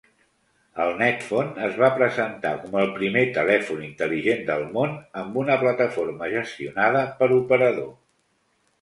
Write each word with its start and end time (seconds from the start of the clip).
El 0.85 0.93
Netphone 1.01 1.61
es 1.67 1.77
va 1.81 1.89
presentar 1.97 2.55
com 2.63 2.79
el 2.85 2.89
primer 2.97 3.23
telèfon 3.37 3.85
intel·ligent 3.91 4.43
del 4.51 4.67
món 4.81 4.99
amb 5.25 5.41
una 5.45 5.61
plataforma 5.67 6.35
gestionada 6.37 7.09
per 7.23 7.33
operador. 7.43 7.99